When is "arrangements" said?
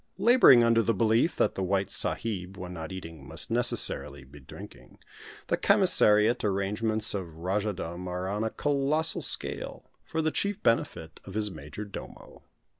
6.43-7.13